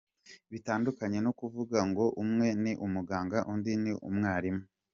Bitandukanye 0.51 1.19
no 1.25 1.31
kuvuga 1.39 1.79
ngo 1.89 2.05
umwe 2.23 2.47
ni 2.63 2.71
umuganga 2.85 3.37
undi 3.51 3.73
ni 3.83 3.91
umwarimu. 4.09 4.63